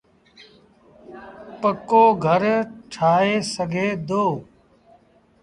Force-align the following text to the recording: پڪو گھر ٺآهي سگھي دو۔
پڪو 1.61 2.03
گھر 2.25 2.43
ٺآهي 2.91 3.35
سگھي 3.53 3.87
دو۔ 4.07 4.25